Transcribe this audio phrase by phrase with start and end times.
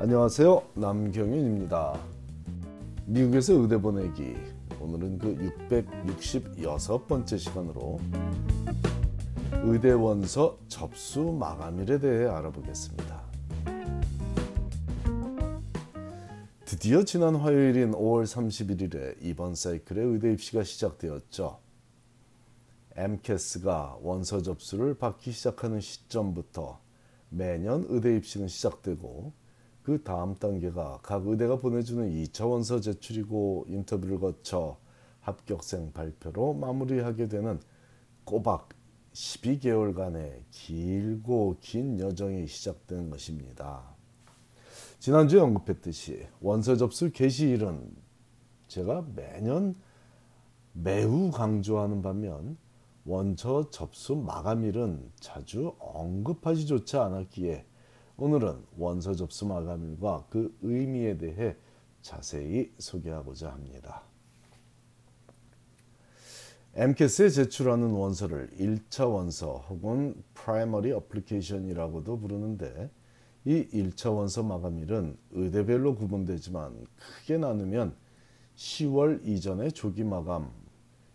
[0.00, 0.70] 안녕하세요.
[0.74, 2.00] 남경윤입니다.
[3.06, 4.34] 미국에서 의대 보내기.
[4.80, 5.36] 오늘은 그
[5.70, 8.00] 666번째 시간으로
[9.62, 13.22] 의대 원서 접수 마감일에 대해 알아보겠습니다.
[16.64, 21.60] 드디어 지난 화요일인 5월 31일에 이번 사이클의 의대 입시가 시작되었죠.
[22.96, 26.80] MCAS가 원서 접수를 받기 시작하는 시점부터
[27.28, 29.43] 매년 의대 입시는 시작되고
[29.84, 34.78] 그 다음 단계가 각 의대가 보내주는 2차 원서 제출이고 인터뷰를 거쳐
[35.20, 37.60] 합격생 발표로 마무리하게 되는
[38.24, 38.70] 꼬박
[39.12, 43.94] 12개월간의 길고 긴 여정이 시작된 것입니다.
[45.00, 47.94] 지난주에 언급했듯이 원서 접수 개시일은
[48.68, 49.76] 제가 매년
[50.72, 52.56] 매우 강조하는 반면
[53.04, 57.66] 원서 접수 마감일은 자주 언급하지조차 않았기에
[58.16, 61.56] 오늘은 원서 접수 마감일과 그 의미에 대해
[62.00, 64.02] 자세히 소개하고자 합니다.
[66.74, 72.90] MCAS에 제출하는 원서를 1차 원서 혹은 Primary Application이라고도 부르는데
[73.44, 77.94] 이 1차 원서 마감일은 의대별로 구분되지만 크게 나누면
[78.56, 80.50] 10월 이전의 조기 마감,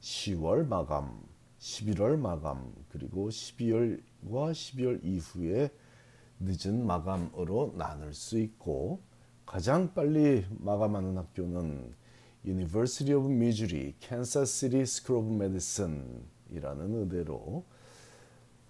[0.00, 1.22] 10월 마감,
[1.58, 5.70] 11월 마감, 그리고 12월과 12월 이후에
[6.44, 9.00] 늦은 마감으로 나눌 수 있고
[9.46, 11.94] 가장 빨리 마감하는 학교는
[12.44, 17.64] University of Missouri, Kansas City School of Medicine이라는 의대로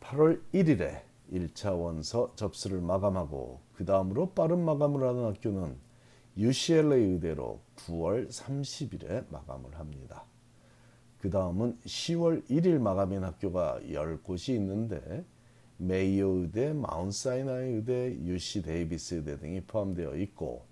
[0.00, 5.76] 8월 1일에 1차 원서 접수를 마감하고 그 다음으로 빠른 마감을 하는 학교는
[6.36, 10.24] UCLA 의대로 9월 30일에 마감을 합니다.
[11.20, 15.24] 그 다음은 10월 1일 마감인 학교가 10곳이 있는데
[15.82, 20.64] 메이오 의대, 마운사이나이 의대, UC 데이비스 의대 등이 포함되어 있고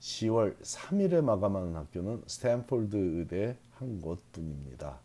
[0.00, 5.00] 10월 3일에 마감하는 학교는 스탠포드 의대 한 곳뿐입니다.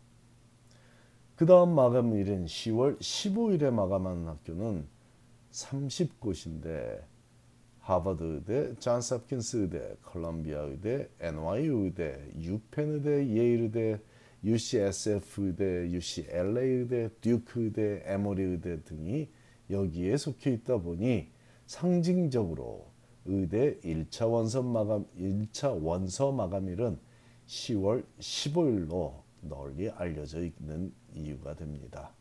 [1.35, 4.87] 그 다음 마감일인 10월 15일에 마감하는 학교는
[5.51, 7.01] 30곳인데
[7.79, 13.99] 하버드 의대, 존스 홉킨스 의대, 컬럼비아 의대, NYU 의대, 유펜 의대, 예일 의대,
[14.43, 19.29] UCSF 의대, UCLA 의대, 듀크 의대, 에모리 의대 등이
[19.69, 21.31] 여기에 속해 있다 보니
[21.65, 22.91] 상징적으로
[23.25, 26.99] 의대 1차 원서 마감 1차 원서 마감일은
[27.47, 32.13] 10월 15일로 널리 알려져 있는 이유가 됩니다.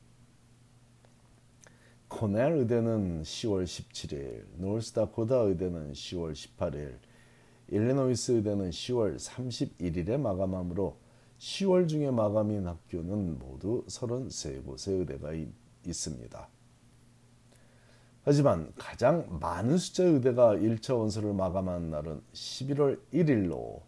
[2.09, 6.99] 코넬 의대는 10월 17일, 노스다코다 의대는 10월 18일,
[7.69, 11.02] 일리노이스 의대는 10월 31일에 마감하므로
[11.43, 15.31] 10월 중에 마감인 학교는 모두 33곳의 의대가
[15.85, 16.49] 있습니다.
[18.25, 23.81] 하지만 가장 많은 숫자의 의대가 1차 원서를 마감한 날은 11월 1일로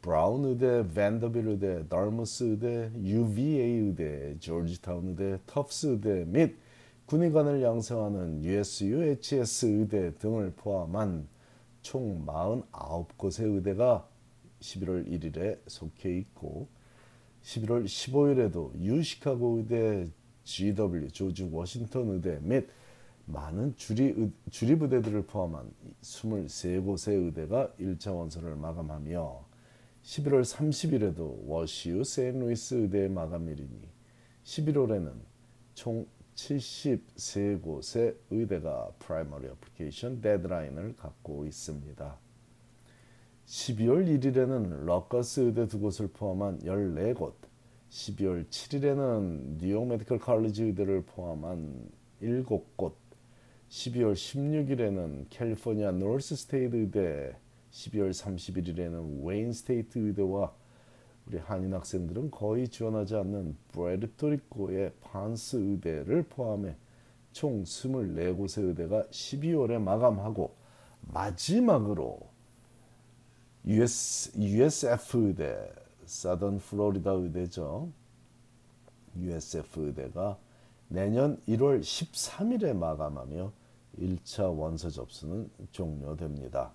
[0.00, 6.56] 브라운 의대, 밴더빌 의대, 달머스 의대, UVA 의대, 조지타운 의대, 터프스 의대 및
[7.04, 11.28] 군의관을 양성하는 USUHS 의대 등을 포함한
[11.82, 14.08] 총 49곳의 의대가
[14.60, 16.68] 11월 1일에 속해 있고
[17.42, 20.10] 11월 15일에도 유시카고 의대,
[20.44, 22.68] GW 조지 워싱턴 의대 및
[23.26, 25.70] 많은 주리, 주리 부대들을 포함한
[26.02, 29.44] 23곳의 의대가 1차 원서를 마감하며
[30.02, 33.88] 11월 30일에도 워시우 세인루이스 의대의 마감일이니
[34.44, 35.12] 11월에는
[35.74, 42.29] 총 73곳의 의대가 primary application deadline을 갖고 있습니다.
[43.50, 47.34] 12월 1일에는 럿거스 의대 두 곳을 포함한 14곳,
[47.90, 51.90] 12월 7일에는 New York Medical College 의대를 포함한
[52.22, 52.92] 7곳,
[53.68, 57.36] 12월 16일에는 California Northstate 의대,
[57.72, 60.54] 12월 31일에는 Wayne State 의대와
[61.26, 66.76] 우리 한인 학생들은 거의 지원하지 않는 브레르토리코의 판스 의대를 포함해
[67.32, 70.54] 총 24곳의 의대가 12월에 마감하고
[71.00, 72.29] 마지막으로
[73.66, 75.70] US, USF 의대,
[76.06, 77.90] 사던 플로리다 의대죠.
[79.16, 80.38] USF 의대가
[80.88, 83.52] 내년 1월 13일에 마감하며
[83.98, 86.72] 1차 원서 접수는 종료됩니다.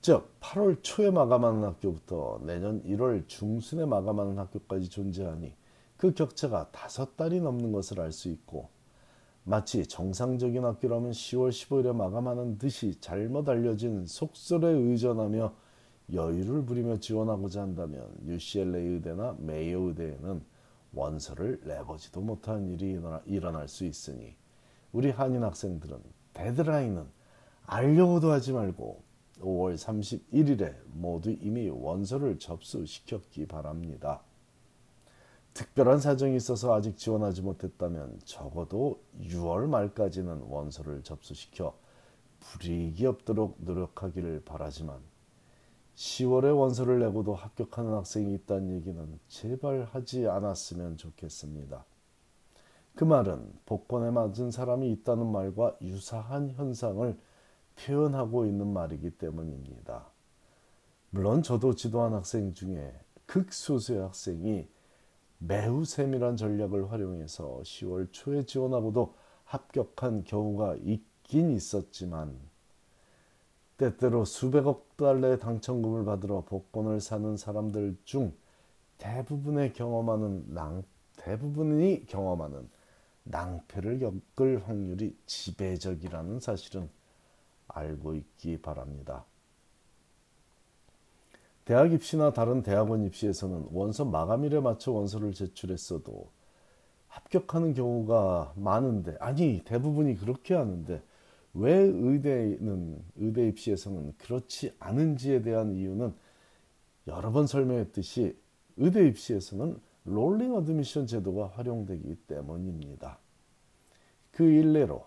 [0.00, 5.54] 즉 8월 초에 마감하는 학교부터 내년 1월 중순에 마감하는 학교까지 존재하니
[5.96, 8.70] 그 격차가 다섯 달이 넘는 것을 알 수 있고
[9.44, 15.52] 마치 정상적인 학교라면 10월 15일에 마감하는 듯이 잘못 알려진 속설에 의존하며
[16.12, 20.42] 여유를 부리며 지원하고자 한다면 UCLA 의대나 메이오 의대에는
[20.92, 24.36] 원서를 내보지도 못한 일이 일어날 수 있으니
[24.92, 25.98] 우리 한인 학생들은
[26.34, 27.06] 데드라인은
[27.66, 29.02] 알려고도 하지 말고
[29.40, 34.22] 5월 31일에 모두 이미 원서를 접수시켰기 바랍니다.
[35.54, 41.76] 특별한 사정이 있어서 아직 지원하지 못했다면 적어도 6월 말까지는 원서를 접수시켜
[42.40, 45.09] 불이익이 없도록 노력하기를 바라지만
[46.00, 51.84] 10월에 원서를 내고도 합격하는 학생이 있다는 얘기는 제발 하지 않았으면 좋겠습니다.
[52.94, 57.18] 그 말은 복권에 맞은 사람이 있다는 말과 유사한 현상을
[57.76, 60.06] 표현하고 있는 말이기 때문입니다.
[61.10, 64.68] 물론 저도 지도한 학생 중에 극소수의 학생이
[65.36, 69.14] 매우 세밀한 전략을 활용해서 10월 초에 지원하고도
[69.44, 72.49] 합격한 경우가 있긴 있었지만
[73.80, 78.34] 때때로 수백억 달러의 당첨금을 받으러 복권을 사는 사람들 중
[78.98, 80.82] 대부분의 경험하는 낭
[81.16, 82.68] 대부분이 경험하는
[83.24, 86.90] 낭패를 겪을 확률이 지배적이라는 사실은
[87.68, 89.24] 알고 있기 바랍니다.
[91.64, 96.28] 대학 입시나 다른 대학원 입시에서는 원서 마감일에 맞춰 원서를 제출했어도
[97.08, 101.02] 합격하는 경우가 많은데 아니 대부분이 그렇게 하는데
[101.54, 106.12] 왜 의대는 의대 입시에서는 그렇지 않은지에 대한 이유는
[107.06, 108.36] 여러 번 설명했듯이
[108.76, 113.18] 의대 입시에서는 rolling admission 제도가 활용되기 때문입니다.
[114.30, 115.04] 그 일례로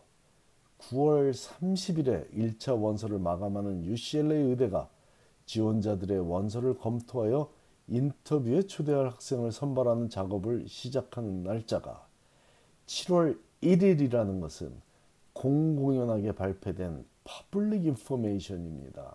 [0.79, 4.89] 9월 30일에 1차 원서를 마감하는 UCLA 의대가
[5.45, 7.51] 지원자들의 원서를 검토하여
[7.87, 12.05] 인터뷰에 초대할 학생을 선발하는 작업을 시작하는 날짜가
[12.85, 14.73] 7월 1일이라는 것은
[15.43, 19.13] 공공연하게 발표된 public information입니다.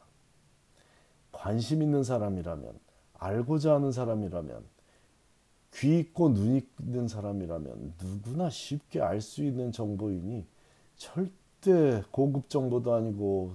[1.33, 2.79] 관심 있는 사람이라면
[3.15, 4.63] 알고자 하는 사람이라면
[5.73, 10.47] 귀 있고 눈 있는 사람이라면 누구나 쉽게 알 수 있는 정보이니
[10.97, 13.55] 절대 고급 정보도 아니고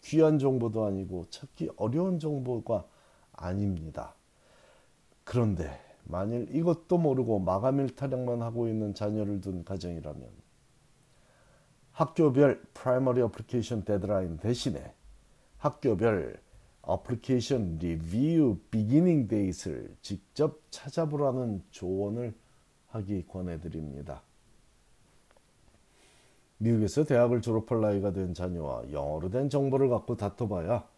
[0.00, 2.86] 귀한 정보도 아니고 찾기 어려운 정보가
[3.32, 4.14] 아닙니다.
[5.24, 10.47] 그런데 만일 이것도 모르고 마감일 타령만 하고 있는 자녀를 둔 가정이라면
[11.98, 14.94] 학교별 primary application deadline 대신에
[15.56, 16.40] 학교별
[16.82, 22.34] application review beginning date를 직접 찾아보라는 조언을
[22.90, 24.22] 하기 권해드립니다.
[26.58, 30.88] 미국에서 대학을 졸업할 나이가 된 자녀와 영어로 된 정보를 갖고 다퉈봐야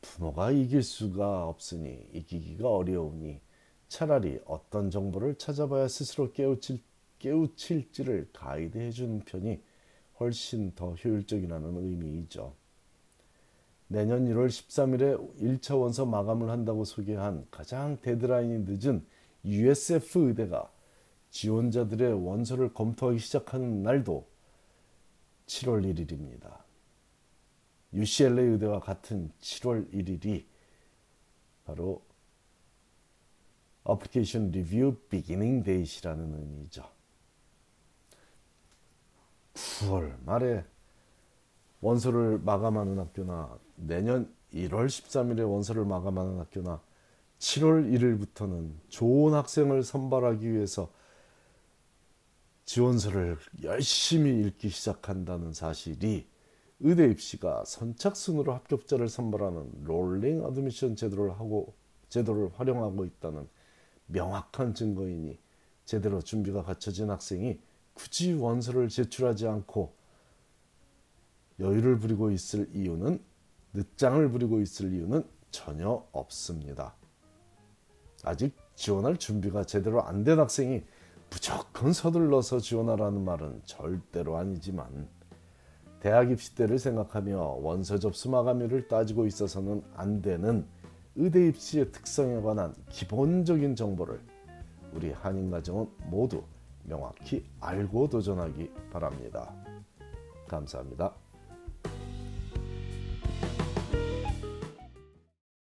[0.00, 3.40] 부모가 이길 수가 없으니 이기기가 어려우니
[3.86, 6.82] 차라리 어떤 정보를 찾아봐야 스스로 깨우칠,
[7.20, 9.62] 깨우칠지를 가이드해 주는 편이
[10.18, 12.54] 훨씬 더 효율적이라는 의미이죠.
[13.88, 19.04] 내년 1월 13일에 1차 원서 마감을 한다고 소개한 가장 데드라인이 늦은
[19.44, 20.70] USF 의대가
[21.30, 24.26] 지원자들의 원서를 검토하기 시작하는 날도
[25.46, 26.64] 7월 1일입니다.
[27.92, 30.44] UCLA 의대와 같은 7월 1일이
[31.64, 32.02] 바로
[33.84, 36.95] application review beginning date이라는 의미죠.
[39.80, 40.64] 9월 말에
[41.80, 46.80] 원서를 마감하는 학교나 내년 1월 13일에 원서를 마감하는 학교나
[47.38, 50.90] 7월 1일부터는 좋은 학생을 선발하기 위해서
[52.64, 56.26] 지원서를 열심히 읽기 시작한다는 사실이
[56.80, 61.74] 의대 입시가 선착순으로 합격자를 선발하는 rolling admission 제도를 하고
[62.08, 63.46] 제도를 활용하고 있다는
[64.06, 65.38] 명확한 증거이니
[65.84, 67.60] 제대로 준비가 갖춰진 학생이
[67.96, 69.94] 굳이 원서를 제출하지 않고
[71.58, 73.18] 여유를 부리고 있을 이유는
[73.72, 76.94] 늦장을 부리고 있을 이유는 전혀 없습니다.
[78.22, 80.82] 아직 지원할 준비가 제대로 안 된 학생이
[81.30, 85.08] 무조건 서둘러서 지원하라는 말은 절대로 아니지만
[86.00, 90.66] 대학 입시 때를 생각하며 원서 접수 마감일을 따지고 있어서는 안 되는
[91.14, 94.20] 의대 입시의 특성에 관한 기본적인 정보를
[94.92, 96.44] 우리 한인 가정은 모두
[96.86, 99.52] 명확히 알고 도전하기 바랍니다.
[100.48, 101.14] 감사합니다.